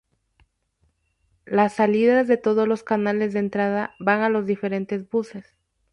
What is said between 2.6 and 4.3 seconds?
los canales de entrada van a